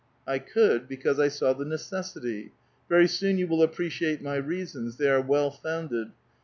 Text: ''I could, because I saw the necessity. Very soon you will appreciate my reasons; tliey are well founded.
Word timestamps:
''I 0.35 0.39
could, 0.39 0.87
because 0.87 1.19
I 1.19 1.27
saw 1.27 1.53
the 1.53 1.63
necessity. 1.63 2.53
Very 2.89 3.07
soon 3.07 3.37
you 3.37 3.47
will 3.47 3.61
appreciate 3.61 4.19
my 4.23 4.37
reasons; 4.37 4.97
tliey 4.97 5.11
are 5.11 5.21
well 5.21 5.51
founded. 5.51 6.11